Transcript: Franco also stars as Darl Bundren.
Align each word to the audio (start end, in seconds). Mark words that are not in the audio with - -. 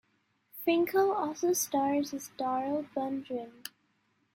Franco 0.63 1.11
also 1.13 1.53
stars 1.53 2.11
as 2.11 2.29
Darl 2.35 2.87
Bundren. 2.95 3.67